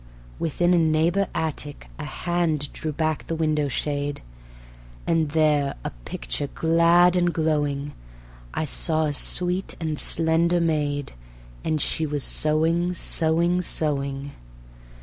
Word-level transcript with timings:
within 0.39 0.73
a 0.73 0.79
neighbor 0.79 1.27
attic, 1.35 1.87
A 1.99 2.03
hand 2.05 2.73
drew 2.73 2.91
back 2.91 3.27
the 3.27 3.35
window 3.35 3.67
shade, 3.67 4.23
And 5.05 5.29
there, 5.29 5.75
a 5.85 5.91
picture 6.05 6.47
glad 6.47 7.15
and 7.15 7.31
glowing, 7.31 7.93
I 8.51 8.65
saw 8.65 9.05
a 9.05 9.13
sweet 9.13 9.75
and 9.79 9.99
slender 9.99 10.59
maid, 10.59 11.13
And 11.63 11.79
she 11.79 12.07
was 12.07 12.23
sewing, 12.23 12.95
sewing, 12.95 13.61
sewing. 13.61 14.31